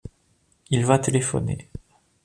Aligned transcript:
Il 0.71 0.83
va 0.87 0.97
téléphoner. 0.97 1.69